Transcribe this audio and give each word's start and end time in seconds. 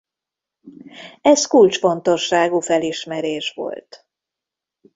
Ez 1.21 1.45
kulcsfontosságú 1.45 2.59
felismerés 2.59 3.51
volt. 3.55 4.05